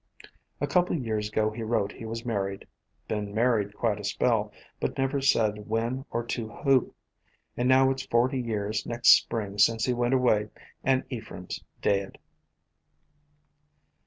A 0.59 0.65
couple 0.65 0.95
o' 0.95 0.99
years 0.99 1.29
ago 1.29 1.51
he 1.51 1.61
wrote 1.61 1.91
he 1.91 2.05
was 2.07 2.25
married, 2.25 2.65
been 3.07 3.35
married 3.35 3.75
quite 3.75 3.99
a 3.99 4.03
spell, 4.03 4.51
but 4.79 4.97
never 4.97 5.21
said 5.21 5.69
when 5.69 6.05
or 6.09 6.25
to 6.25 6.49
who; 6.49 6.95
and 7.55 7.69
now 7.69 7.91
it 7.91 7.99
's 7.99 8.07
forty 8.07 8.39
years 8.41 8.83
next 8.87 9.09
Spring 9.09 9.59
since 9.59 9.85
he 9.85 9.93
went 9.93 10.15
away, 10.15 10.49
and 10.83 11.03
Ephraim's 11.11 11.63
dead." 11.83 12.17